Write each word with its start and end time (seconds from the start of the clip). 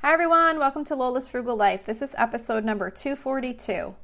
Hi, 0.00 0.12
everyone. 0.12 0.60
Welcome 0.60 0.84
to 0.84 0.94
Lola's 0.94 1.26
Frugal 1.26 1.56
Life. 1.56 1.84
This 1.84 2.02
is 2.02 2.14
episode 2.16 2.64
number 2.64 2.88
242. 2.88 3.96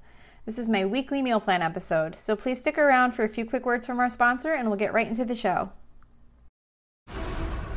This 0.45 0.59
is 0.59 0.69
my 0.69 0.85
weekly 0.85 1.23
meal 1.23 1.39
plan 1.39 1.63
episode, 1.63 2.17
so 2.17 2.35
please 2.35 2.59
stick 2.59 2.77
around 2.77 3.13
for 3.13 3.23
a 3.23 3.29
few 3.29 3.45
quick 3.45 3.65
words 3.65 3.87
from 3.87 4.01
our 4.01 4.11
sponsor 4.11 4.53
and 4.53 4.67
we'll 4.69 4.77
get 4.77 4.93
right 4.93 5.07
into 5.07 5.25
the 5.25 5.37
show. 5.37 5.71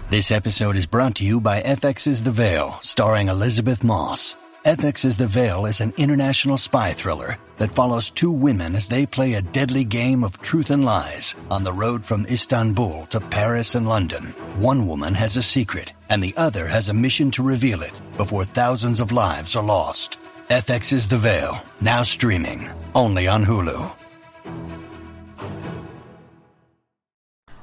This 0.09 0.31
episode 0.31 0.75
is 0.75 0.87
brought 0.87 1.13
to 1.17 1.23
you 1.23 1.39
by 1.39 1.61
FX's 1.61 2.23
The 2.23 2.31
Veil, 2.31 2.79
starring 2.81 3.27
Elisabeth 3.27 3.83
Moss. 3.83 4.35
FX's 4.67 5.15
The 5.15 5.27
Veil 5.27 5.65
is 5.65 5.79
an 5.79 5.93
international 5.95 6.57
spy 6.57 6.91
thriller 6.91 7.37
that 7.55 7.71
follows 7.71 8.09
two 8.09 8.29
women 8.29 8.75
as 8.75 8.89
they 8.89 9.05
play 9.05 9.35
a 9.35 9.41
deadly 9.41 9.85
game 9.85 10.25
of 10.25 10.41
truth 10.41 10.71
and 10.71 10.83
lies 10.83 11.35
on 11.49 11.63
the 11.63 11.71
road 11.71 12.03
from 12.03 12.25
Istanbul 12.25 13.05
to 13.05 13.21
Paris 13.21 13.75
and 13.75 13.87
London. 13.87 14.35
One 14.57 14.85
woman 14.85 15.13
has 15.13 15.37
a 15.37 15.41
secret, 15.41 15.93
and 16.09 16.21
the 16.21 16.33
other 16.35 16.67
has 16.67 16.89
a 16.89 16.93
mission 16.93 17.31
to 17.31 17.43
reveal 17.43 17.81
it 17.81 18.01
before 18.17 18.43
thousands 18.43 18.99
of 18.99 19.13
lives 19.13 19.55
are 19.55 19.63
lost. 19.63 20.19
FX's 20.49 21.07
The 21.07 21.17
Veil, 21.17 21.63
now 21.79 22.03
streaming, 22.03 22.69
only 22.93 23.25
on 23.25 23.45
Hulu. 23.45 23.95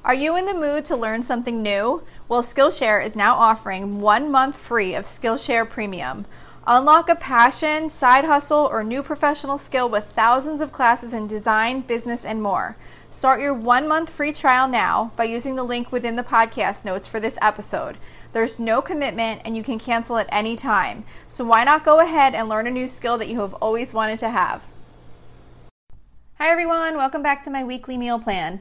Are 0.07 0.15
you 0.15 0.37
in 0.37 0.47
the 0.47 0.55
mood 0.55 0.87
to 0.87 0.97
learn 0.97 1.23
something 1.23 1.63
new? 1.63 2.03
Well, 2.29 2.43
Skillshare 2.43 3.05
is 3.05 3.15
now 3.15 3.37
offering 3.37 4.01
one 4.01 4.31
month 4.31 4.57
free 4.57 4.95
of 4.95 5.05
Skillshare 5.05 5.69
Premium. 5.69 6.25
Unlock 6.67 7.11
a 7.11 7.15
passion, 7.15 7.91
side 7.91 8.25
hustle, 8.25 8.67
or 8.73 8.83
new 8.83 9.03
professional 9.03 9.59
skill 9.59 9.87
with 9.87 10.13
thousands 10.13 10.63
of 10.63 10.73
classes 10.73 11.13
in 11.13 11.27
design, 11.27 11.83
business, 11.83 12.25
and 12.25 12.43
more. 12.43 12.79
Start 13.11 13.43
your 13.43 13.53
one 13.53 13.87
month 13.87 14.09
free 14.09 14.33
trial 14.33 14.67
now 14.67 15.13
by 15.15 15.25
using 15.25 15.57
the 15.57 15.63
link 15.63 15.93
within 15.93 16.17
the 16.17 16.23
podcast 16.23 16.83
notes 16.83 17.07
for 17.07 17.21
this 17.21 17.37
episode. 17.43 17.99
There's 18.33 18.59
no 18.59 18.81
commitment 18.81 19.43
and 19.45 19.55
you 19.55 19.63
can 19.63 19.79
cancel 19.79 20.17
at 20.17 20.29
any 20.33 20.57
time. 20.57 21.05
So 21.29 21.45
why 21.45 21.65
not 21.65 21.85
go 21.85 22.01
ahead 22.01 22.35
and 22.35 22.49
learn 22.49 22.67
a 22.67 22.71
new 22.71 22.89
skill 22.89 23.19
that 23.19 23.29
you 23.29 23.41
have 23.41 23.53
always 23.55 23.93
wanted 23.93 24.19
to 24.21 24.31
have? 24.31 24.67
Hi, 26.39 26.49
everyone. 26.49 26.97
Welcome 26.97 27.23
back 27.23 27.43
to 27.43 27.51
my 27.51 27.63
weekly 27.63 27.99
meal 27.99 28.19
plan. 28.19 28.61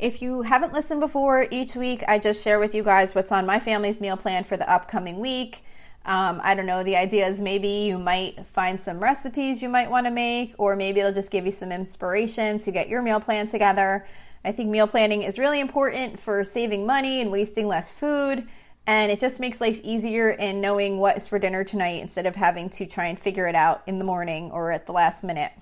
If 0.00 0.20
you 0.20 0.42
haven't 0.42 0.72
listened 0.72 0.98
before, 0.98 1.46
each 1.52 1.76
week 1.76 2.02
I 2.08 2.18
just 2.18 2.42
share 2.42 2.58
with 2.58 2.74
you 2.74 2.82
guys 2.82 3.14
what's 3.14 3.30
on 3.30 3.46
my 3.46 3.60
family's 3.60 4.00
meal 4.00 4.16
plan 4.16 4.42
for 4.42 4.56
the 4.56 4.68
upcoming 4.68 5.20
week. 5.20 5.62
Um, 6.06 6.40
I 6.44 6.54
don't 6.54 6.66
know, 6.66 6.82
the 6.82 6.96
idea 6.96 7.26
is 7.26 7.40
maybe 7.40 7.68
you 7.68 7.98
might 7.98 8.46
find 8.46 8.78
some 8.78 9.00
recipes 9.00 9.62
you 9.62 9.70
might 9.70 9.90
want 9.90 10.06
to 10.06 10.10
make, 10.10 10.54
or 10.58 10.76
maybe 10.76 11.00
it'll 11.00 11.14
just 11.14 11.30
give 11.30 11.46
you 11.46 11.52
some 11.52 11.72
inspiration 11.72 12.58
to 12.58 12.70
get 12.70 12.90
your 12.90 13.00
meal 13.00 13.20
plan 13.20 13.46
together. 13.46 14.06
I 14.44 14.52
think 14.52 14.68
meal 14.68 14.86
planning 14.86 15.22
is 15.22 15.38
really 15.38 15.60
important 15.60 16.20
for 16.20 16.44
saving 16.44 16.84
money 16.84 17.22
and 17.22 17.32
wasting 17.32 17.66
less 17.66 17.90
food, 17.90 18.46
and 18.86 19.10
it 19.10 19.18
just 19.18 19.40
makes 19.40 19.62
life 19.62 19.80
easier 19.82 20.30
in 20.30 20.60
knowing 20.60 20.98
what 20.98 21.16
is 21.16 21.26
for 21.26 21.38
dinner 21.38 21.64
tonight 21.64 22.02
instead 22.02 22.26
of 22.26 22.36
having 22.36 22.68
to 22.70 22.84
try 22.84 23.06
and 23.06 23.18
figure 23.18 23.46
it 23.46 23.54
out 23.54 23.82
in 23.86 23.98
the 23.98 24.04
morning 24.04 24.50
or 24.50 24.72
at 24.72 24.84
the 24.84 24.92
last 24.92 25.24
minute. 25.24 25.52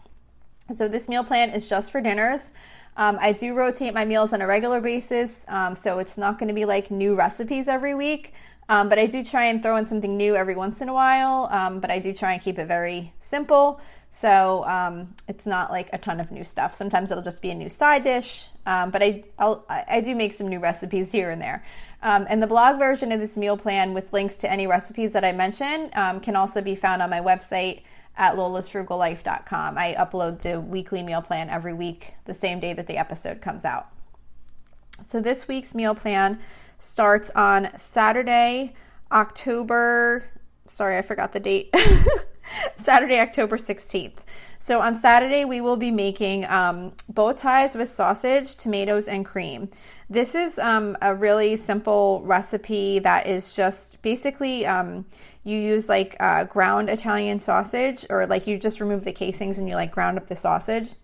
So, 0.74 0.88
this 0.88 1.08
meal 1.08 1.22
plan 1.22 1.50
is 1.50 1.68
just 1.68 1.92
for 1.92 2.00
dinners. 2.00 2.52
Um, 2.96 3.18
I 3.20 3.32
do 3.32 3.54
rotate 3.54 3.94
my 3.94 4.04
meals 4.04 4.32
on 4.32 4.42
a 4.42 4.46
regular 4.46 4.80
basis, 4.80 5.46
um, 5.48 5.74
so 5.74 5.98
it's 5.98 6.18
not 6.18 6.38
going 6.38 6.48
to 6.48 6.54
be 6.54 6.64
like 6.64 6.90
new 6.90 7.14
recipes 7.14 7.68
every 7.68 7.94
week. 7.94 8.32
Um, 8.68 8.88
but 8.88 8.98
I 8.98 9.06
do 9.06 9.24
try 9.24 9.46
and 9.46 9.62
throw 9.62 9.76
in 9.76 9.86
something 9.86 10.16
new 10.16 10.36
every 10.36 10.54
once 10.54 10.80
in 10.80 10.88
a 10.88 10.94
while. 10.94 11.48
Um, 11.50 11.80
but 11.80 11.90
I 11.90 11.98
do 11.98 12.12
try 12.12 12.32
and 12.32 12.40
keep 12.40 12.58
it 12.58 12.66
very 12.66 13.12
simple. 13.18 13.80
So 14.08 14.64
um, 14.64 15.14
it's 15.26 15.46
not 15.46 15.70
like 15.70 15.90
a 15.92 15.98
ton 15.98 16.20
of 16.20 16.30
new 16.30 16.44
stuff. 16.44 16.72
Sometimes 16.72 17.10
it'll 17.10 17.24
just 17.24 17.42
be 17.42 17.50
a 17.50 17.54
new 17.54 17.68
side 17.68 18.04
dish. 18.04 18.46
Um, 18.64 18.90
but 18.90 19.02
I, 19.02 19.24
I'll, 19.38 19.64
I 19.68 20.00
do 20.00 20.14
make 20.14 20.32
some 20.32 20.48
new 20.48 20.60
recipes 20.60 21.10
here 21.12 21.30
and 21.30 21.42
there. 21.42 21.64
And 22.02 22.42
the 22.42 22.46
blog 22.46 22.78
version 22.78 23.10
of 23.10 23.20
this 23.20 23.36
meal 23.36 23.56
plan 23.56 23.94
with 23.94 24.12
links 24.12 24.36
to 24.36 24.50
any 24.50 24.66
recipes 24.66 25.12
that 25.14 25.24
I 25.24 25.32
mention 25.32 25.90
can 26.20 26.36
also 26.36 26.62
be 26.62 26.74
found 26.74 27.02
on 27.02 27.10
my 27.10 27.20
website 27.20 27.82
at 28.16 28.36
lolasfrugallife.com. 28.36 29.78
I 29.78 29.94
upload 29.94 30.40
the 30.40 30.60
weekly 30.60 31.02
meal 31.02 31.22
plan 31.22 31.48
every 31.48 31.72
week, 31.72 32.14
the 32.24 32.34
same 32.34 32.60
day 32.60 32.72
that 32.72 32.86
the 32.86 32.96
episode 32.96 33.40
comes 33.40 33.64
out. 33.64 33.88
So 35.02 35.20
this 35.20 35.48
week's 35.48 35.74
meal 35.74 35.94
plan 35.94 36.38
starts 36.78 37.30
on 37.30 37.76
Saturday, 37.78 38.74
October. 39.10 40.26
Sorry, 40.66 40.96
I 40.96 41.02
forgot 41.02 41.32
the 41.32 41.40
date. 41.40 41.74
Saturday, 42.76 43.20
October 43.20 43.56
16th. 43.56 44.18
So 44.58 44.80
on 44.80 44.96
Saturday, 44.96 45.44
we 45.44 45.60
will 45.60 45.76
be 45.76 45.90
making 45.90 46.44
um, 46.44 46.92
bow 47.08 47.32
ties 47.32 47.74
with 47.74 47.88
sausage, 47.88 48.54
tomatoes, 48.54 49.08
and 49.08 49.24
cream. 49.24 49.68
This 50.08 50.34
is 50.34 50.58
um, 50.58 50.96
a 51.02 51.14
really 51.14 51.56
simple 51.56 52.22
recipe 52.24 52.98
that 53.00 53.26
is 53.26 53.52
just 53.52 54.00
basically 54.02 54.64
um, 54.66 55.06
you 55.44 55.58
use 55.58 55.88
like 55.88 56.16
uh, 56.20 56.44
ground 56.44 56.88
Italian 56.88 57.40
sausage, 57.40 58.06
or 58.08 58.26
like 58.26 58.46
you 58.46 58.58
just 58.58 58.80
remove 58.80 59.04
the 59.04 59.12
casings 59.12 59.58
and 59.58 59.68
you 59.68 59.74
like 59.74 59.90
ground 59.90 60.18
up 60.18 60.28
the 60.28 60.36
sausage. 60.36 60.94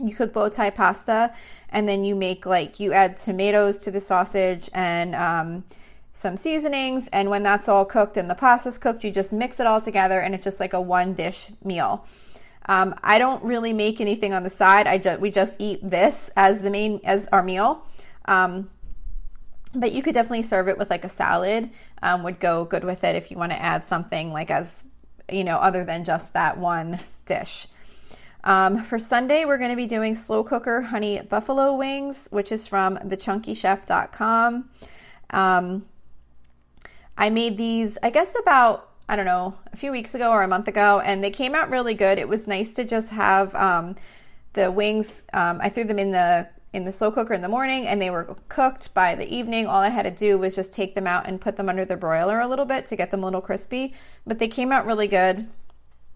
You 0.00 0.14
cook 0.14 0.32
bow 0.32 0.48
tie 0.48 0.70
pasta 0.70 1.32
and 1.68 1.88
then 1.88 2.04
you 2.04 2.14
make 2.14 2.46
like 2.46 2.80
you 2.80 2.92
add 2.92 3.16
tomatoes 3.18 3.78
to 3.80 3.90
the 3.90 4.00
sausage 4.00 4.70
and 4.72 5.14
um, 5.14 5.64
some 6.12 6.36
seasonings 6.36 7.08
and 7.12 7.30
when 7.30 7.42
that's 7.42 7.68
all 7.68 7.84
cooked 7.84 8.16
and 8.16 8.28
the 8.28 8.34
pasta's 8.34 8.78
cooked 8.78 9.04
you 9.04 9.10
just 9.10 9.32
mix 9.32 9.60
it 9.60 9.66
all 9.66 9.80
together 9.80 10.18
and 10.18 10.34
it's 10.34 10.44
just 10.44 10.60
like 10.60 10.72
a 10.72 10.80
one 10.80 11.12
dish 11.14 11.50
meal. 11.62 12.06
Um, 12.66 12.94
i 13.02 13.18
don't 13.18 13.42
really 13.42 13.72
make 13.72 14.00
anything 14.00 14.32
on 14.32 14.44
the 14.44 14.50
side. 14.50 14.86
I 14.86 14.98
just 14.98 15.20
we 15.20 15.30
just 15.30 15.60
eat 15.60 15.80
this 15.82 16.30
as 16.36 16.62
the 16.62 16.70
main 16.70 17.00
as 17.04 17.28
our 17.32 17.42
meal. 17.42 17.86
Um, 18.26 18.70
but 19.74 19.92
you 19.92 20.02
could 20.02 20.14
definitely 20.14 20.42
serve 20.42 20.68
it 20.68 20.78
with 20.78 20.90
like 20.90 21.04
a 21.04 21.08
salad 21.08 21.70
um, 22.02 22.22
would 22.22 22.40
go 22.40 22.64
good 22.64 22.84
with 22.84 23.04
it 23.04 23.16
if 23.16 23.30
you 23.30 23.36
want 23.36 23.52
to 23.52 23.62
add 23.62 23.86
something 23.86 24.32
like 24.32 24.50
as 24.50 24.84
you 25.30 25.44
know 25.44 25.56
other 25.58 25.84
than 25.84 26.04
just 26.04 26.32
that 26.32 26.58
one 26.58 26.98
dish 27.24 27.68
um, 28.44 28.82
for 28.82 28.98
Sunday, 28.98 29.44
we're 29.44 29.58
going 29.58 29.70
to 29.70 29.76
be 29.76 29.86
doing 29.86 30.14
slow 30.14 30.42
cooker 30.42 30.82
honey 30.82 31.20
buffalo 31.22 31.74
wings, 31.74 32.26
which 32.30 32.50
is 32.50 32.66
from 32.66 32.96
thechunkychef.com. 32.96 34.68
Um, 35.30 35.86
I 37.16 37.30
made 37.30 37.56
these, 37.56 37.98
I 38.02 38.10
guess, 38.10 38.34
about, 38.38 38.90
I 39.08 39.14
don't 39.14 39.26
know, 39.26 39.54
a 39.72 39.76
few 39.76 39.92
weeks 39.92 40.14
ago 40.14 40.30
or 40.30 40.42
a 40.42 40.48
month 40.48 40.66
ago, 40.66 41.00
and 41.04 41.22
they 41.22 41.30
came 41.30 41.54
out 41.54 41.70
really 41.70 41.94
good. 41.94 42.18
It 42.18 42.28
was 42.28 42.48
nice 42.48 42.72
to 42.72 42.84
just 42.84 43.10
have 43.10 43.54
um, 43.54 43.94
the 44.54 44.72
wings, 44.72 45.22
um, 45.32 45.60
I 45.62 45.68
threw 45.68 45.84
them 45.84 45.98
in 45.98 46.10
the 46.10 46.48
in 46.72 46.84
the 46.84 46.92
slow 46.92 47.10
cooker 47.10 47.34
in 47.34 47.42
the 47.42 47.48
morning 47.48 47.86
and 47.86 48.00
they 48.00 48.10
were 48.10 48.36
cooked 48.48 48.94
by 48.94 49.14
the 49.14 49.28
evening. 49.34 49.66
All 49.66 49.82
I 49.82 49.90
had 49.90 50.04
to 50.04 50.10
do 50.10 50.38
was 50.38 50.54
just 50.54 50.72
take 50.72 50.94
them 50.94 51.06
out 51.06 51.26
and 51.26 51.40
put 51.40 51.56
them 51.56 51.68
under 51.68 51.84
the 51.84 51.96
broiler 51.96 52.40
a 52.40 52.48
little 52.48 52.64
bit 52.64 52.86
to 52.86 52.96
get 52.96 53.10
them 53.10 53.22
a 53.22 53.26
little 53.26 53.40
crispy, 53.40 53.92
but 54.26 54.38
they 54.38 54.48
came 54.48 54.72
out 54.72 54.86
really 54.86 55.08
good. 55.08 55.48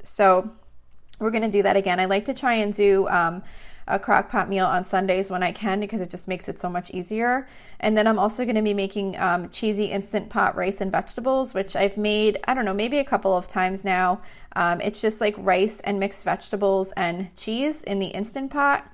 So 0.02 0.52
we're 1.18 1.30
going 1.30 1.42
to 1.42 1.50
do 1.50 1.62
that 1.62 1.76
again. 1.76 2.00
I 2.00 2.06
like 2.06 2.24
to 2.26 2.34
try 2.34 2.54
and 2.54 2.72
do 2.72 3.06
um, 3.08 3.42
a 3.86 3.98
crock 3.98 4.30
pot 4.30 4.48
meal 4.48 4.66
on 4.66 4.84
Sundays 4.84 5.30
when 5.30 5.42
I 5.42 5.52
can 5.52 5.78
because 5.78 6.00
it 6.00 6.10
just 6.10 6.26
makes 6.26 6.48
it 6.48 6.58
so 6.58 6.70
much 6.70 6.90
easier. 6.90 7.46
And 7.78 7.96
then 7.96 8.06
I'm 8.06 8.18
also 8.18 8.44
going 8.44 8.56
to 8.56 8.62
be 8.62 8.74
making 8.74 9.16
um, 9.18 9.50
cheesy 9.50 9.86
instant 9.86 10.30
pot 10.30 10.56
rice 10.56 10.80
and 10.80 10.90
vegetables, 10.90 11.54
which 11.54 11.76
I've 11.76 11.96
made, 11.96 12.38
I 12.48 12.54
don't 12.54 12.64
know, 12.64 12.74
maybe 12.74 12.98
a 12.98 13.04
couple 13.04 13.36
of 13.36 13.46
times 13.46 13.84
now. 13.84 14.22
Um, 14.54 14.80
it's 14.80 15.00
just 15.00 15.20
like 15.20 15.34
rice 15.38 15.80
and 15.80 16.00
mixed 16.00 16.24
vegetables 16.24 16.92
and 16.96 17.34
cheese 17.36 17.82
in 17.82 17.98
the 17.98 18.08
instant 18.08 18.50
pot. 18.50 18.90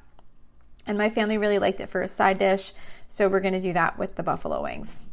And 0.86 0.98
my 0.98 1.10
family 1.10 1.38
really 1.38 1.58
liked 1.58 1.80
it 1.80 1.88
for 1.88 2.02
a 2.02 2.08
side 2.08 2.38
dish. 2.38 2.72
So 3.08 3.28
we're 3.28 3.40
to 3.40 3.60
do 3.60 3.72
that 3.72 3.98
with 3.98 4.16
the 4.16 4.22
buffalo 4.22 4.62
wings. 4.62 5.06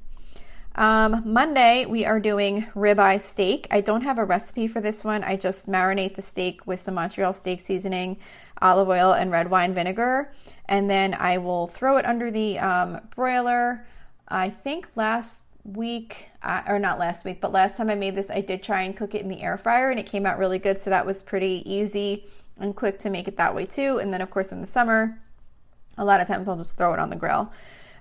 Um, 0.75 1.23
Monday, 1.25 1.85
we 1.85 2.05
are 2.05 2.19
doing 2.19 2.67
ribeye 2.75 3.19
steak. 3.19 3.67
I 3.69 3.81
don't 3.81 4.03
have 4.03 4.17
a 4.17 4.23
recipe 4.23 4.67
for 4.67 4.79
this 4.79 5.03
one. 5.03 5.23
I 5.23 5.35
just 5.35 5.67
marinate 5.67 6.15
the 6.15 6.21
steak 6.21 6.65
with 6.65 6.79
some 6.79 6.93
Montreal 6.93 7.33
steak 7.33 7.59
seasoning, 7.59 8.17
olive 8.61 8.87
oil, 8.87 9.11
and 9.11 9.31
red 9.31 9.49
wine 9.49 9.73
vinegar. 9.73 10.31
And 10.65 10.89
then 10.89 11.13
I 11.13 11.37
will 11.37 11.67
throw 11.67 11.97
it 11.97 12.05
under 12.05 12.31
the 12.31 12.59
um, 12.59 13.01
broiler. 13.13 13.85
I 14.29 14.49
think 14.49 14.87
last 14.95 15.43
week, 15.65 16.29
uh, 16.41 16.61
or 16.67 16.79
not 16.79 16.99
last 16.99 17.25
week, 17.25 17.41
but 17.41 17.51
last 17.51 17.75
time 17.75 17.89
I 17.89 17.95
made 17.95 18.15
this, 18.15 18.31
I 18.31 18.41
did 18.41 18.63
try 18.63 18.83
and 18.83 18.95
cook 18.95 19.13
it 19.13 19.21
in 19.21 19.27
the 19.27 19.41
air 19.41 19.57
fryer 19.57 19.89
and 19.89 19.99
it 19.99 20.05
came 20.05 20.25
out 20.25 20.39
really 20.39 20.59
good. 20.59 20.79
So 20.79 20.89
that 20.89 21.05
was 21.05 21.21
pretty 21.21 21.63
easy 21.69 22.25
and 22.57 22.75
quick 22.75 22.99
to 22.99 23.09
make 23.09 23.27
it 23.27 23.37
that 23.37 23.53
way 23.53 23.65
too. 23.65 23.97
And 23.97 24.13
then, 24.13 24.21
of 24.21 24.29
course, 24.29 24.51
in 24.51 24.61
the 24.61 24.67
summer, 24.67 25.19
a 25.99 26.05
lot 26.05 26.21
of 26.21 26.27
times 26.27 26.49
I'll 26.49 26.57
just 26.57 26.77
throw 26.77 26.93
it 26.93 26.99
on 26.99 27.09
the 27.09 27.15
grill. 27.15 27.51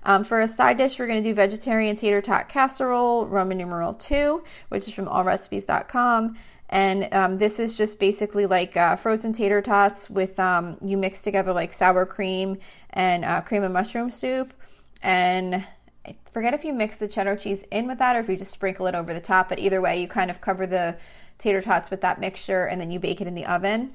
Um, 0.03 0.23
for 0.23 0.39
a 0.39 0.47
side 0.47 0.77
dish, 0.77 0.97
we're 0.97 1.07
going 1.07 1.21
to 1.21 1.29
do 1.29 1.35
vegetarian 1.35 1.95
tater 1.95 2.21
tot 2.21 2.49
casserole, 2.49 3.27
Roman 3.27 3.57
numeral 3.57 3.93
2, 3.93 4.43
which 4.69 4.87
is 4.87 4.93
from 4.93 5.05
allrecipes.com. 5.05 6.37
And 6.69 7.13
um, 7.13 7.37
this 7.39 7.59
is 7.59 7.75
just 7.75 7.99
basically 7.99 8.45
like 8.45 8.77
uh, 8.77 8.95
frozen 8.95 9.33
tater 9.33 9.61
tots 9.61 10.09
with 10.09 10.39
um, 10.39 10.77
you 10.81 10.97
mix 10.97 11.21
together 11.21 11.51
like 11.51 11.73
sour 11.73 12.05
cream 12.05 12.59
and 12.91 13.25
uh, 13.25 13.41
cream 13.41 13.63
and 13.63 13.73
mushroom 13.73 14.09
soup. 14.09 14.53
And 15.01 15.65
I 16.05 16.15
forget 16.31 16.53
if 16.53 16.63
you 16.63 16.73
mix 16.73 16.97
the 16.97 17.07
cheddar 17.07 17.35
cheese 17.35 17.63
in 17.71 17.87
with 17.87 17.97
that 17.99 18.15
or 18.15 18.19
if 18.19 18.29
you 18.29 18.37
just 18.37 18.51
sprinkle 18.51 18.87
it 18.87 18.95
over 18.95 19.13
the 19.13 19.19
top. 19.19 19.49
But 19.49 19.59
either 19.59 19.81
way, 19.81 19.99
you 19.99 20.07
kind 20.07 20.29
of 20.29 20.41
cover 20.41 20.65
the 20.67 20.97
tater 21.39 21.61
tots 21.61 21.89
with 21.89 22.01
that 22.01 22.19
mixture 22.19 22.65
and 22.65 22.79
then 22.79 22.91
you 22.91 22.99
bake 22.99 23.19
it 23.19 23.27
in 23.27 23.33
the 23.33 23.45
oven. 23.45 23.93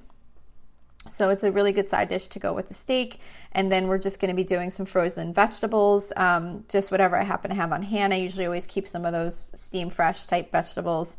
So 1.08 1.30
it's 1.30 1.44
a 1.44 1.52
really 1.52 1.72
good 1.72 1.88
side 1.88 2.08
dish 2.08 2.26
to 2.28 2.38
go 2.38 2.52
with 2.52 2.68
the 2.68 2.74
steak. 2.74 3.20
And 3.52 3.70
then 3.70 3.88
we're 3.88 3.98
just 3.98 4.20
going 4.20 4.30
to 4.30 4.34
be 4.34 4.44
doing 4.44 4.70
some 4.70 4.86
frozen 4.86 5.32
vegetables, 5.32 6.12
um, 6.16 6.64
just 6.68 6.90
whatever 6.90 7.16
I 7.16 7.24
happen 7.24 7.50
to 7.50 7.56
have 7.56 7.72
on 7.72 7.82
hand. 7.82 8.14
I 8.14 8.18
usually 8.18 8.46
always 8.46 8.66
keep 8.66 8.88
some 8.88 9.04
of 9.04 9.12
those 9.12 9.50
steam 9.54 9.90
fresh 9.90 10.26
type 10.26 10.50
vegetables 10.50 11.18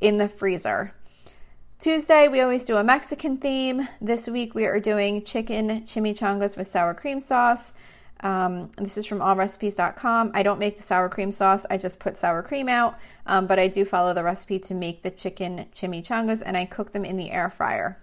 in 0.00 0.18
the 0.18 0.28
freezer. 0.28 0.92
Tuesday, 1.78 2.28
we 2.28 2.40
always 2.40 2.66
do 2.66 2.76
a 2.76 2.84
Mexican 2.84 3.38
theme. 3.38 3.88
This 4.02 4.28
week, 4.28 4.54
we 4.54 4.66
are 4.66 4.80
doing 4.80 5.24
chicken 5.24 5.82
chimichangas 5.82 6.56
with 6.56 6.68
sour 6.68 6.92
cream 6.92 7.20
sauce. 7.20 7.72
Um, 8.22 8.70
this 8.76 8.98
is 8.98 9.06
from 9.06 9.20
allrecipes.com. 9.20 10.32
I 10.34 10.42
don't 10.42 10.58
make 10.58 10.76
the 10.76 10.82
sour 10.82 11.08
cream 11.08 11.30
sauce, 11.30 11.64
I 11.70 11.78
just 11.78 11.98
put 11.98 12.18
sour 12.18 12.42
cream 12.42 12.68
out, 12.68 12.98
um, 13.26 13.46
but 13.46 13.58
I 13.58 13.66
do 13.66 13.86
follow 13.86 14.12
the 14.12 14.22
recipe 14.22 14.58
to 14.58 14.74
make 14.74 15.02
the 15.02 15.10
chicken 15.10 15.66
chimichangas 15.74 16.42
and 16.44 16.54
I 16.54 16.66
cook 16.66 16.92
them 16.92 17.06
in 17.06 17.16
the 17.16 17.30
air 17.30 17.48
fryer. 17.48 17.98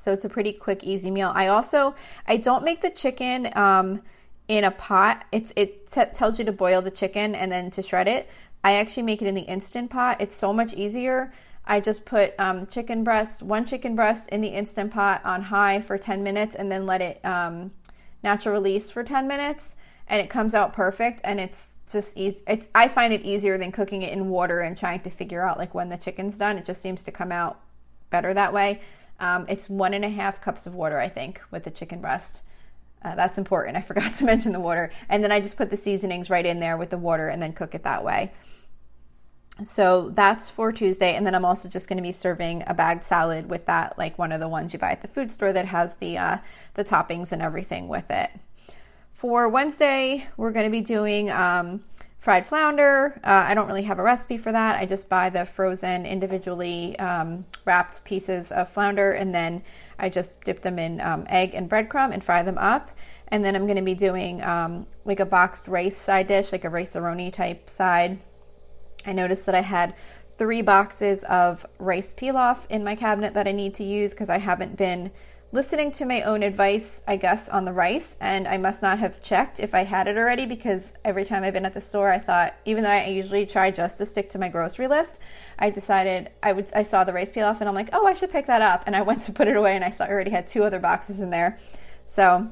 So 0.00 0.12
it's 0.12 0.24
a 0.24 0.28
pretty 0.28 0.52
quick, 0.52 0.84
easy 0.84 1.10
meal. 1.10 1.32
I 1.34 1.48
also 1.48 1.94
I 2.26 2.36
don't 2.36 2.64
make 2.64 2.82
the 2.82 2.90
chicken 2.90 3.50
um, 3.56 4.02
in 4.48 4.64
a 4.64 4.70
pot. 4.70 5.24
It's 5.32 5.52
it 5.56 5.90
t- 5.90 6.02
tells 6.14 6.38
you 6.38 6.44
to 6.44 6.52
boil 6.52 6.82
the 6.82 6.90
chicken 6.90 7.34
and 7.34 7.50
then 7.50 7.70
to 7.72 7.82
shred 7.82 8.08
it. 8.08 8.28
I 8.62 8.74
actually 8.74 9.04
make 9.04 9.22
it 9.22 9.28
in 9.28 9.34
the 9.34 9.42
instant 9.42 9.90
pot. 9.90 10.20
It's 10.20 10.36
so 10.36 10.52
much 10.52 10.74
easier. 10.74 11.32
I 11.64 11.80
just 11.80 12.04
put 12.04 12.38
um, 12.38 12.66
chicken 12.66 13.02
breast, 13.02 13.42
one 13.42 13.64
chicken 13.64 13.96
breast 13.96 14.28
in 14.30 14.40
the 14.40 14.48
instant 14.48 14.92
pot 14.92 15.20
on 15.24 15.42
high 15.42 15.80
for 15.80 15.98
10 15.98 16.22
minutes 16.22 16.54
and 16.54 16.70
then 16.70 16.86
let 16.86 17.00
it 17.00 17.24
um, 17.24 17.72
natural 18.22 18.54
release 18.54 18.90
for 18.90 19.02
10 19.02 19.26
minutes 19.26 19.74
and 20.08 20.20
it 20.20 20.30
comes 20.30 20.54
out 20.54 20.72
perfect 20.72 21.20
and 21.24 21.40
it's 21.40 21.74
just 21.90 22.16
easy 22.16 22.42
it's 22.46 22.68
i 22.74 22.88
find 22.88 23.12
it 23.12 23.22
easier 23.22 23.58
than 23.58 23.70
cooking 23.72 24.02
it 24.02 24.12
in 24.12 24.28
water 24.28 24.60
and 24.60 24.76
trying 24.76 25.00
to 25.00 25.10
figure 25.10 25.42
out 25.42 25.58
like 25.58 25.74
when 25.74 25.88
the 25.88 25.96
chicken's 25.96 26.38
done 26.38 26.58
it 26.58 26.64
just 26.64 26.80
seems 26.80 27.04
to 27.04 27.12
come 27.12 27.32
out 27.32 27.60
better 28.10 28.32
that 28.34 28.52
way 28.52 28.80
um, 29.20 29.46
it's 29.48 29.68
one 29.68 29.94
and 29.94 30.04
a 30.04 30.08
half 30.08 30.40
cups 30.40 30.66
of 30.66 30.74
water, 30.74 30.98
I 30.98 31.08
think, 31.08 31.40
with 31.50 31.64
the 31.64 31.70
chicken 31.70 32.00
breast. 32.00 32.42
Uh, 33.02 33.14
that's 33.14 33.38
important. 33.38 33.76
I 33.76 33.80
forgot 33.82 34.14
to 34.14 34.24
mention 34.24 34.52
the 34.52 34.60
water. 34.60 34.90
And 35.08 35.22
then 35.22 35.32
I 35.32 35.40
just 35.40 35.56
put 35.56 35.70
the 35.70 35.76
seasonings 35.76 36.30
right 36.30 36.46
in 36.46 36.60
there 36.60 36.76
with 36.76 36.90
the 36.90 36.98
water 36.98 37.28
and 37.28 37.40
then 37.40 37.52
cook 37.52 37.74
it 37.74 37.84
that 37.84 38.04
way. 38.04 38.32
So 39.64 40.10
that's 40.10 40.50
for 40.50 40.70
Tuesday. 40.70 41.14
And 41.14 41.26
then 41.26 41.34
I'm 41.34 41.44
also 41.44 41.68
just 41.68 41.88
going 41.88 41.96
to 41.96 42.02
be 42.02 42.12
serving 42.12 42.62
a 42.66 42.74
bagged 42.74 43.04
salad 43.04 43.48
with 43.48 43.64
that, 43.66 43.96
like 43.96 44.18
one 44.18 44.32
of 44.32 44.40
the 44.40 44.48
ones 44.48 44.74
you 44.74 44.78
buy 44.78 44.90
at 44.90 45.00
the 45.00 45.08
food 45.08 45.30
store 45.30 45.52
that 45.54 45.66
has 45.66 45.96
the, 45.96 46.18
uh, 46.18 46.38
the 46.74 46.84
toppings 46.84 47.32
and 47.32 47.40
everything 47.40 47.88
with 47.88 48.10
it. 48.10 48.30
For 49.14 49.48
Wednesday, 49.48 50.26
we're 50.36 50.52
going 50.52 50.66
to 50.66 50.70
be 50.70 50.82
doing 50.82 51.30
um, 51.30 51.84
fried 52.18 52.46
flounder. 52.46 53.20
Uh, 53.22 53.44
I 53.48 53.54
don't 53.54 53.66
really 53.66 53.84
have 53.84 53.98
a 53.98 54.02
recipe 54.02 54.36
for 54.38 54.52
that. 54.52 54.80
I 54.80 54.86
just 54.86 55.08
buy 55.08 55.30
the 55.30 55.44
frozen, 55.44 56.06
individually 56.06 56.98
um, 56.98 57.44
wrapped 57.64 58.04
pieces 58.04 58.50
of 58.50 58.68
flounder 58.68 59.12
and 59.12 59.34
then 59.34 59.62
I 59.98 60.08
just 60.08 60.42
dip 60.44 60.62
them 60.62 60.78
in 60.78 61.00
um, 61.00 61.24
egg 61.28 61.54
and 61.54 61.70
breadcrumb 61.70 62.12
and 62.12 62.22
fry 62.22 62.42
them 62.42 62.58
up. 62.58 62.90
And 63.28 63.44
then 63.44 63.56
I'm 63.56 63.64
going 63.64 63.76
to 63.76 63.82
be 63.82 63.94
doing 63.94 64.42
um, 64.42 64.86
like 65.04 65.20
a 65.20 65.26
boxed 65.26 65.68
rice 65.68 65.96
side 65.96 66.28
dish, 66.28 66.52
like 66.52 66.64
a 66.64 66.70
rice-a-roni 66.70 67.32
type 67.32 67.68
side. 67.68 68.18
I 69.04 69.12
noticed 69.12 69.46
that 69.46 69.54
I 69.54 69.62
had 69.62 69.94
three 70.36 70.62
boxes 70.62 71.24
of 71.24 71.66
rice 71.78 72.12
pilaf 72.12 72.66
in 72.68 72.84
my 72.84 72.94
cabinet 72.94 73.34
that 73.34 73.48
I 73.48 73.52
need 73.52 73.74
to 73.76 73.84
use 73.84 74.12
because 74.12 74.30
I 74.30 74.38
haven't 74.38 74.76
been 74.76 75.10
listening 75.52 75.92
to 75.92 76.04
my 76.04 76.22
own 76.22 76.42
advice, 76.42 77.02
I 77.06 77.16
guess, 77.16 77.48
on 77.48 77.64
the 77.64 77.72
rice, 77.72 78.16
and 78.20 78.48
I 78.48 78.56
must 78.56 78.82
not 78.82 78.98
have 78.98 79.22
checked 79.22 79.60
if 79.60 79.74
I 79.74 79.84
had 79.84 80.08
it 80.08 80.16
already 80.16 80.44
because 80.44 80.94
every 81.04 81.24
time 81.24 81.44
I've 81.44 81.54
been 81.54 81.64
at 81.64 81.74
the 81.74 81.80
store, 81.80 82.10
I 82.10 82.18
thought, 82.18 82.54
even 82.64 82.82
though 82.82 82.90
I 82.90 83.06
usually 83.06 83.46
try 83.46 83.70
just 83.70 83.98
to 83.98 84.06
stick 84.06 84.28
to 84.30 84.38
my 84.38 84.48
grocery 84.48 84.88
list, 84.88 85.18
I 85.58 85.70
decided 85.70 86.30
I 86.42 86.52
would. 86.52 86.68
I 86.74 86.82
saw 86.82 87.04
the 87.04 87.12
rice 87.12 87.32
pilaf, 87.32 87.60
and 87.60 87.68
I'm 87.68 87.74
like, 87.74 87.90
oh, 87.92 88.06
I 88.06 88.14
should 88.14 88.32
pick 88.32 88.46
that 88.46 88.62
up, 88.62 88.82
and 88.86 88.96
I 88.96 89.02
went 89.02 89.22
to 89.22 89.32
put 89.32 89.48
it 89.48 89.56
away, 89.56 89.76
and 89.76 89.84
I 89.84 89.90
saw 89.90 90.04
I 90.04 90.10
already 90.10 90.32
had 90.32 90.48
two 90.48 90.64
other 90.64 90.80
boxes 90.80 91.20
in 91.20 91.30
there, 91.30 91.58
so. 92.06 92.50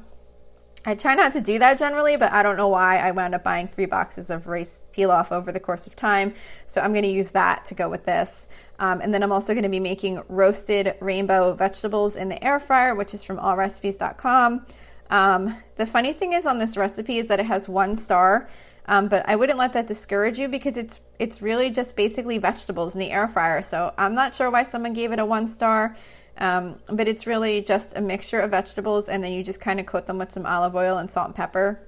I 0.87 0.93
try 0.93 1.15
not 1.15 1.33
to 1.33 1.41
do 1.41 1.57
that 1.57 1.79
generally, 1.79 2.15
but 2.15 2.31
I 2.31 2.43
don't 2.43 2.57
know 2.57 2.67
why 2.67 2.99
I 2.99 3.09
wound 3.09 3.33
up 3.33 3.43
buying 3.43 3.67
three 3.67 3.87
boxes 3.87 4.29
of 4.29 4.45
rice 4.45 4.77
pilaf 4.95 5.31
over 5.31 5.51
the 5.51 5.59
course 5.59 5.87
of 5.87 5.95
time. 5.95 6.35
So 6.67 6.79
I'm 6.79 6.91
going 6.91 7.01
to 7.05 7.09
use 7.09 7.31
that 7.31 7.65
to 7.65 7.73
go 7.73 7.89
with 7.89 8.05
this. 8.05 8.47
Um, 8.79 9.01
and 9.01 9.13
then 9.13 9.23
I'm 9.23 9.31
also 9.31 9.53
going 9.53 9.63
to 9.63 9.69
be 9.69 9.79
making 9.79 10.21
roasted 10.27 10.95
rainbow 10.99 11.53
vegetables 11.53 12.15
in 12.15 12.29
the 12.29 12.43
air 12.43 12.59
fryer, 12.59 12.93
which 12.93 13.13
is 13.13 13.23
from 13.23 13.37
allrecipes.com. 13.37 14.65
Um, 15.09 15.57
the 15.77 15.85
funny 15.85 16.13
thing 16.13 16.33
is 16.33 16.45
on 16.45 16.59
this 16.59 16.75
recipe 16.75 17.17
is 17.17 17.27
that 17.27 17.39
it 17.39 17.45
has 17.45 17.69
one 17.69 17.95
star, 17.95 18.49
um, 18.87 19.07
but 19.07 19.27
I 19.27 19.35
wouldn't 19.35 19.59
let 19.59 19.73
that 19.73 19.87
discourage 19.87 20.39
you 20.39 20.47
because 20.47 20.77
it's 20.77 20.99
it's 21.17 21.41
really 21.41 21.69
just 21.69 21.95
basically 21.95 22.37
vegetables 22.37 22.93
in 22.93 22.99
the 22.99 23.11
air 23.11 23.27
fryer. 23.27 23.61
So 23.61 23.93
I'm 23.97 24.15
not 24.15 24.35
sure 24.35 24.49
why 24.49 24.63
someone 24.63 24.93
gave 24.93 25.11
it 25.11 25.19
a 25.19 25.25
one 25.25 25.47
star, 25.47 25.95
um, 26.37 26.79
but 26.87 27.07
it's 27.07 27.25
really 27.25 27.61
just 27.61 27.95
a 27.95 28.01
mixture 28.01 28.39
of 28.39 28.51
vegetables, 28.51 29.07
and 29.07 29.23
then 29.23 29.31
you 29.31 29.43
just 29.43 29.61
kind 29.61 29.79
of 29.79 29.85
coat 29.85 30.07
them 30.07 30.17
with 30.17 30.31
some 30.31 30.45
olive 30.45 30.75
oil 30.75 30.97
and 30.97 31.09
salt 31.09 31.27
and 31.27 31.35
pepper, 31.35 31.79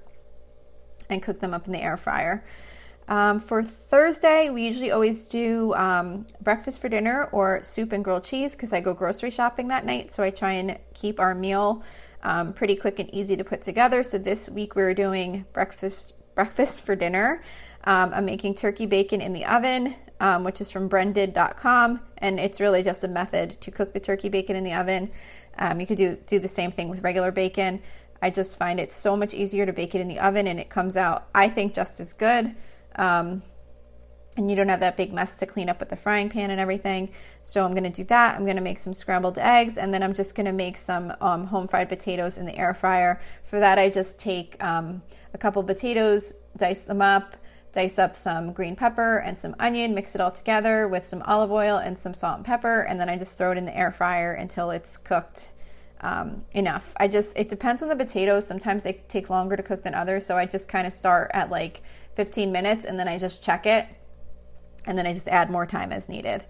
and 1.10 1.22
cook 1.22 1.40
them 1.40 1.52
up 1.52 1.66
in 1.66 1.72
the 1.72 1.82
air 1.82 1.96
fryer. 1.96 2.44
Um, 3.08 3.40
for 3.40 3.62
Thursday, 3.62 4.50
we 4.50 4.66
usually 4.66 4.90
always 4.90 5.24
do 5.24 5.74
um, 5.74 6.26
breakfast 6.42 6.80
for 6.80 6.90
dinner 6.90 7.24
or 7.32 7.62
soup 7.62 7.92
and 7.92 8.04
grilled 8.04 8.24
cheese 8.24 8.52
because 8.52 8.72
I 8.72 8.80
go 8.80 8.92
grocery 8.92 9.30
shopping 9.30 9.68
that 9.68 9.86
night. 9.86 10.12
So 10.12 10.22
I 10.22 10.30
try 10.30 10.52
and 10.52 10.78
keep 10.92 11.18
our 11.18 11.34
meal 11.34 11.82
um, 12.22 12.52
pretty 12.52 12.76
quick 12.76 12.98
and 12.98 13.12
easy 13.14 13.34
to 13.36 13.44
put 13.44 13.62
together. 13.62 14.02
So 14.02 14.18
this 14.18 14.48
week 14.48 14.76
we're 14.76 14.94
doing 14.94 15.46
breakfast 15.54 16.14
breakfast 16.34 16.82
for 16.82 16.94
dinner. 16.94 17.42
Um, 17.84 18.12
I'm 18.14 18.26
making 18.26 18.54
turkey 18.54 18.86
bacon 18.86 19.20
in 19.20 19.32
the 19.32 19.44
oven, 19.44 19.96
um, 20.20 20.44
which 20.44 20.60
is 20.60 20.70
from 20.70 20.86
brended.com, 20.86 22.00
and 22.18 22.38
it's 22.38 22.60
really 22.60 22.82
just 22.82 23.02
a 23.02 23.08
method 23.08 23.60
to 23.60 23.72
cook 23.72 23.92
the 23.92 23.98
turkey 23.98 24.28
bacon 24.28 24.54
in 24.54 24.62
the 24.62 24.74
oven. 24.74 25.10
Um, 25.58 25.80
you 25.80 25.86
could 25.86 25.98
do 25.98 26.16
do 26.26 26.38
the 26.38 26.48
same 26.48 26.70
thing 26.70 26.90
with 26.90 27.00
regular 27.00 27.32
bacon. 27.32 27.80
I 28.20 28.30
just 28.30 28.58
find 28.58 28.78
it 28.78 28.92
so 28.92 29.16
much 29.16 29.32
easier 29.32 29.64
to 29.64 29.72
bake 29.72 29.94
it 29.94 30.00
in 30.00 30.08
the 30.08 30.20
oven, 30.20 30.46
and 30.46 30.60
it 30.60 30.68
comes 30.68 30.96
out, 30.96 31.28
I 31.34 31.48
think, 31.48 31.74
just 31.74 31.98
as 31.98 32.12
good. 32.12 32.54
Um, 32.98 33.42
and 34.38 34.48
you 34.48 34.56
don't 34.56 34.68
have 34.68 34.80
that 34.80 34.96
big 34.96 35.12
mess 35.12 35.34
to 35.36 35.46
clean 35.46 35.68
up 35.68 35.80
with 35.80 35.88
the 35.88 35.96
frying 35.96 36.28
pan 36.28 36.50
and 36.50 36.60
everything. 36.60 37.10
So 37.42 37.64
I'm 37.64 37.72
to 37.84 37.90
do 37.90 38.04
that. 38.04 38.36
I'm 38.36 38.44
to 38.56 38.62
make 38.62 38.78
some 38.78 38.94
scrambled 38.94 39.36
eggs 39.36 39.76
and 39.76 39.92
then 39.92 40.02
I'm 40.02 40.14
just 40.14 40.36
to 40.46 40.52
make 40.52 40.76
some 40.76 41.12
um, 41.20 41.48
home 41.48 41.66
fried 41.66 41.88
potatoes 41.88 42.38
in 42.38 42.46
the 42.46 42.56
air 42.56 42.72
fryer. 42.72 43.20
For 43.42 43.58
that, 43.58 43.78
I 43.78 43.90
just 43.90 44.20
take 44.20 44.62
um, 44.62 45.02
a 45.34 45.38
couple 45.38 45.62
potatoes, 45.64 46.34
dice 46.56 46.84
them 46.84 47.02
up, 47.02 47.34
dice 47.72 47.98
up 47.98 48.14
some 48.14 48.52
green 48.52 48.76
pepper 48.76 49.18
and 49.18 49.36
some 49.36 49.56
onion, 49.58 49.94
mix 49.94 50.14
it 50.14 50.20
all 50.20 50.30
together 50.30 50.86
with 50.86 51.04
some 51.04 51.22
olive 51.22 51.50
oil 51.50 51.76
and 51.76 51.98
some 51.98 52.14
salt 52.14 52.36
and 52.36 52.46
pepper, 52.46 52.82
and 52.82 53.00
then 53.00 53.08
I 53.08 53.18
just 53.18 53.36
throw 53.36 53.52
it 53.52 53.58
in 53.58 53.64
the 53.64 53.76
air 53.76 53.90
fryer 53.90 54.32
until 54.32 54.70
it's 54.70 54.96
cooked 54.96 55.50
um, 56.00 56.44
enough. 56.52 56.94
I 56.96 57.08
just, 57.08 57.36
it 57.36 57.48
depends 57.48 57.82
on 57.82 57.88
the 57.88 57.96
potatoes. 57.96 58.46
Sometimes 58.46 58.84
they 58.84 59.00
take 59.08 59.30
longer 59.30 59.56
to 59.56 59.62
cook 59.62 59.82
than 59.82 59.94
others. 59.94 60.24
So 60.24 60.36
I 60.36 60.46
just 60.46 60.68
kind 60.68 60.86
of 60.86 60.92
start 60.92 61.30
at 61.34 61.50
like 61.50 61.82
15 62.18 62.50
minutes 62.50 62.84
and 62.84 62.98
then 62.98 63.06
I 63.06 63.16
just 63.16 63.44
check 63.44 63.64
it 63.64 63.86
and 64.84 64.98
then 64.98 65.06
I 65.06 65.12
just 65.12 65.28
add 65.28 65.50
more 65.50 65.66
time 65.66 65.92
as 65.92 66.08
needed. 66.08 66.44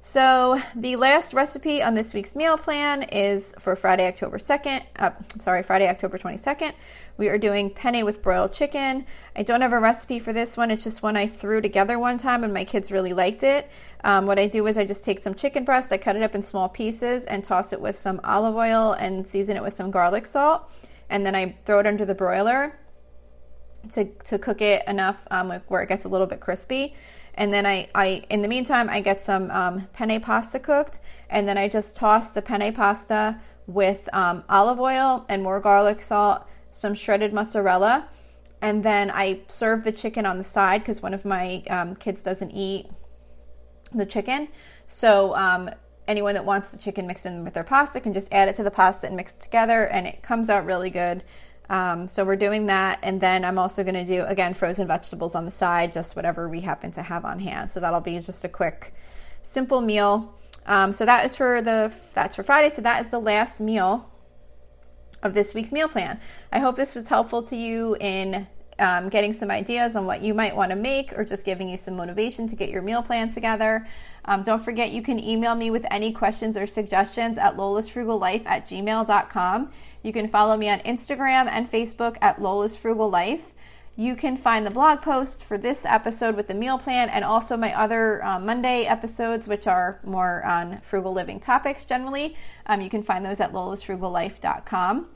So 0.00 0.58
the 0.74 0.96
last 0.96 1.34
recipe 1.34 1.82
on 1.82 1.94
this 1.94 2.14
week's 2.14 2.34
meal 2.34 2.56
plan 2.56 3.02
is 3.02 3.54
for 3.58 3.76
Friday, 3.76 4.08
October 4.08 4.38
2nd. 4.38 4.82
Uh, 4.98 5.10
sorry, 5.38 5.62
Friday, 5.62 5.90
October 5.90 6.16
22nd. 6.16 6.72
We 7.18 7.28
are 7.28 7.36
doing 7.36 7.68
penne 7.68 8.02
with 8.06 8.22
broiled 8.22 8.54
chicken. 8.54 9.04
I 9.36 9.42
don't 9.42 9.60
have 9.60 9.74
a 9.74 9.78
recipe 9.78 10.18
for 10.18 10.32
this 10.32 10.56
one. 10.56 10.70
It's 10.70 10.84
just 10.84 11.02
one 11.02 11.18
I 11.18 11.26
threw 11.26 11.60
together 11.60 11.98
one 11.98 12.16
time 12.16 12.42
and 12.42 12.54
my 12.54 12.64
kids 12.64 12.90
really 12.90 13.12
liked 13.12 13.42
it. 13.42 13.70
Um, 14.02 14.24
what 14.24 14.38
I 14.38 14.46
do 14.46 14.66
is 14.66 14.78
I 14.78 14.86
just 14.86 15.04
take 15.04 15.18
some 15.18 15.34
chicken 15.34 15.66
breast, 15.66 15.92
I 15.92 15.98
cut 15.98 16.16
it 16.16 16.22
up 16.22 16.34
in 16.34 16.40
small 16.40 16.70
pieces 16.70 17.26
and 17.26 17.44
toss 17.44 17.74
it 17.74 17.80
with 17.82 17.96
some 17.96 18.22
olive 18.24 18.56
oil 18.56 18.92
and 18.92 19.26
season 19.26 19.58
it 19.58 19.62
with 19.62 19.74
some 19.74 19.90
garlic 19.90 20.24
salt. 20.24 20.70
And 21.10 21.26
then 21.26 21.34
I 21.34 21.56
throw 21.66 21.80
it 21.80 21.86
under 21.86 22.06
the 22.06 22.14
broiler 22.14 22.78
to, 23.90 24.04
to 24.04 24.38
cook 24.38 24.60
it 24.60 24.86
enough 24.86 25.26
um, 25.30 25.50
where 25.68 25.82
it 25.82 25.88
gets 25.88 26.04
a 26.04 26.08
little 26.08 26.26
bit 26.26 26.40
crispy. 26.40 26.94
And 27.34 27.52
then 27.52 27.66
I, 27.66 27.88
I 27.94 28.24
in 28.30 28.42
the 28.42 28.48
meantime, 28.48 28.88
I 28.88 29.00
get 29.00 29.22
some 29.22 29.50
um, 29.50 29.88
penne 29.92 30.20
pasta 30.20 30.58
cooked, 30.58 31.00
and 31.28 31.48
then 31.48 31.58
I 31.58 31.68
just 31.68 31.96
toss 31.96 32.30
the 32.30 32.42
penne 32.42 32.72
pasta 32.72 33.40
with 33.66 34.08
um, 34.12 34.44
olive 34.48 34.78
oil 34.78 35.24
and 35.28 35.42
more 35.42 35.58
garlic 35.58 36.00
salt, 36.00 36.46
some 36.70 36.94
shredded 36.94 37.32
mozzarella, 37.32 38.08
and 38.62 38.84
then 38.84 39.10
I 39.10 39.40
serve 39.48 39.84
the 39.84 39.92
chicken 39.92 40.26
on 40.26 40.38
the 40.38 40.44
side 40.44 40.82
because 40.82 41.02
one 41.02 41.12
of 41.12 41.24
my 41.24 41.62
um, 41.68 41.96
kids 41.96 42.22
doesn't 42.22 42.52
eat 42.52 42.86
the 43.92 44.06
chicken. 44.06 44.48
So 44.86 45.34
um, 45.34 45.70
anyone 46.06 46.34
that 46.34 46.44
wants 46.44 46.68
the 46.68 46.78
chicken 46.78 47.06
mixed 47.06 47.26
in 47.26 47.44
with 47.44 47.54
their 47.54 47.64
pasta 47.64 48.00
can 48.00 48.12
just 48.12 48.32
add 48.32 48.48
it 48.48 48.56
to 48.56 48.62
the 48.62 48.70
pasta 48.70 49.06
and 49.06 49.16
mix 49.16 49.34
it 49.34 49.40
together, 49.40 49.86
and 49.86 50.06
it 50.06 50.22
comes 50.22 50.48
out 50.48 50.64
really 50.64 50.90
good. 50.90 51.24
Um, 51.70 52.08
so 52.08 52.24
we're 52.24 52.36
doing 52.36 52.66
that, 52.66 52.98
and 53.02 53.20
then 53.20 53.44
I'm 53.44 53.58
also 53.58 53.82
going 53.82 53.94
to 53.94 54.04
do 54.04 54.24
again 54.24 54.54
frozen 54.54 54.86
vegetables 54.86 55.34
on 55.34 55.44
the 55.44 55.50
side, 55.50 55.92
just 55.92 56.14
whatever 56.14 56.48
we 56.48 56.60
happen 56.60 56.90
to 56.92 57.02
have 57.02 57.24
on 57.24 57.38
hand. 57.38 57.70
So 57.70 57.80
that'll 57.80 58.00
be 58.00 58.18
just 58.18 58.44
a 58.44 58.48
quick, 58.48 58.94
simple 59.42 59.80
meal. 59.80 60.34
Um, 60.66 60.92
so 60.92 61.06
that 61.06 61.24
is 61.24 61.36
for 61.36 61.62
the 61.62 61.92
that's 62.12 62.36
for 62.36 62.42
Friday. 62.42 62.70
So 62.70 62.82
that 62.82 63.04
is 63.04 63.10
the 63.10 63.18
last 63.18 63.60
meal 63.60 64.10
of 65.22 65.32
this 65.32 65.54
week's 65.54 65.72
meal 65.72 65.88
plan. 65.88 66.20
I 66.52 66.58
hope 66.58 66.76
this 66.76 66.94
was 66.94 67.08
helpful 67.08 67.42
to 67.44 67.56
you 67.56 67.96
in 67.98 68.46
um, 68.78 69.08
getting 69.08 69.32
some 69.32 69.50
ideas 69.50 69.96
on 69.96 70.06
what 70.06 70.22
you 70.22 70.34
might 70.34 70.56
want 70.56 70.70
to 70.70 70.76
make 70.76 71.16
or 71.16 71.24
just 71.24 71.44
giving 71.44 71.68
you 71.68 71.76
some 71.76 71.96
motivation 71.96 72.46
to 72.48 72.56
get 72.56 72.70
your 72.70 72.82
meal 72.82 73.02
plan 73.02 73.32
together. 73.32 73.86
Um, 74.24 74.42
don't 74.42 74.62
forget 74.62 74.90
you 74.90 75.02
can 75.02 75.22
email 75.22 75.54
me 75.54 75.70
with 75.70 75.86
any 75.90 76.12
questions 76.12 76.56
or 76.56 76.66
suggestions 76.66 77.38
at 77.38 77.56
lolasfrugallife 77.56 78.46
at 78.46 78.66
gmail.com. 78.66 79.70
You 80.02 80.12
can 80.12 80.28
follow 80.28 80.56
me 80.56 80.68
on 80.68 80.80
Instagram 80.80 81.46
and 81.46 81.70
Facebook 81.70 82.16
at 82.20 82.38
lolasfrugallife. 82.38 83.52
You 83.96 84.16
can 84.16 84.36
find 84.36 84.66
the 84.66 84.72
blog 84.72 85.02
post 85.02 85.44
for 85.44 85.56
this 85.56 85.86
episode 85.86 86.34
with 86.34 86.48
the 86.48 86.54
meal 86.54 86.78
plan 86.78 87.08
and 87.08 87.24
also 87.24 87.56
my 87.56 87.72
other 87.72 88.24
uh, 88.24 88.40
Monday 88.40 88.86
episodes, 88.86 89.46
which 89.46 89.68
are 89.68 90.00
more 90.02 90.44
on 90.44 90.80
frugal 90.80 91.12
living 91.12 91.38
topics 91.38 91.84
generally. 91.84 92.34
Um, 92.66 92.80
you 92.80 92.90
can 92.90 93.04
find 93.04 93.24
those 93.24 93.40
at 93.40 93.52
lolasfrugallife.com. 93.52 95.13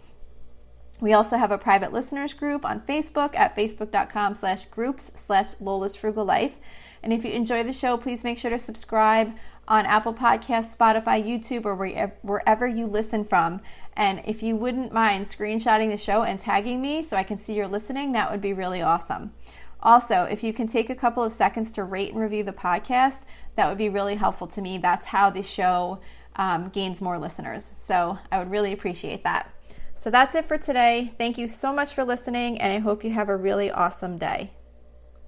We 1.01 1.13
also 1.13 1.37
have 1.37 1.53
a 1.53 1.59
private 1.59 1.93
listeners 1.93 2.35
group 2.35 2.65
on 2.65 2.81
Facebook 2.81 3.37
at 3.37 3.55
facebook.com 3.55 4.35
slash 4.35 4.67
groups 4.67 5.13
slash 5.15 5.55
Lola's 5.61 5.95
Frugal 5.95 6.25
Life. 6.25 6.57
And 7.03 7.13
if 7.13 7.25
you 7.25 7.31
enjoy 7.31 7.63
the 7.63 7.73
show, 7.73 7.97
please 7.97 8.25
make 8.25 8.39
sure 8.39 8.51
to 8.51 8.59
subscribe 8.59 9.35
on 9.69 9.87
Apple 9.87 10.15
Podcasts, 10.15 10.77
Spotify, 10.77 11.23
YouTube, 11.23 11.65
or 11.65 11.77
wherever 12.23 12.67
you 12.67 12.87
listen 12.87 13.25
from. 13.25 13.61
And 13.95 14.23
if 14.25 14.43
you 14.43 14.57
wouldn't 14.57 14.93
mind 14.93 15.27
screenshotting 15.27 15.91
the 15.91 15.97
show 15.97 16.23
and 16.23 16.41
tagging 16.41 16.81
me 16.81 17.03
so 17.03 17.17
I 17.17 17.23
can 17.23 17.39
see 17.39 17.55
you're 17.55 17.69
listening, 17.69 18.13
that 18.13 18.31
would 18.31 18.41
be 18.41 18.53
really 18.53 18.83
awesome. 18.83 19.33
Also, 19.81 20.25
if 20.25 20.43
you 20.43 20.53
can 20.53 20.67
take 20.67 20.91
a 20.91 20.95
couple 20.95 21.23
of 21.23 21.33
seconds 21.33 21.73
to 21.75 21.85
rate 21.85 22.13
and 22.13 22.21
review 22.21 22.43
the 22.43 22.53
podcast, 22.53 23.21
that 23.55 23.69
would 23.69 23.79
be 23.79 23.89
really 23.89 24.17
helpful 24.17 24.49
to 24.49 24.61
me. 24.61 24.79
That's 24.79 25.07
how 25.07 25.31
the 25.31 25.43
show 25.43 26.01
um, 26.35 26.71
gains 26.71 27.01
more 27.01 27.19
listeners. 27.19 27.65
So 27.65 28.19
I 28.33 28.39
would 28.39 28.51
really 28.51 28.73
appreciate 28.73 29.23
that. 29.23 29.53
So 29.99 30.11
that's 30.11 30.37
it 30.37 30.45
for 30.45 30.57
today. 30.57 31.13
Thank 31.19 31.39
you 31.39 31.49
so 31.49 31.73
much 31.73 31.93
for 31.93 32.05
listening, 32.05 32.61
and 32.61 32.73
I 32.73 32.79
hope 32.79 33.03
you 33.03 33.11
have 33.11 33.29
a 33.29 33.37
really 33.37 33.69
awesome 33.69 34.17
day. 34.17 34.53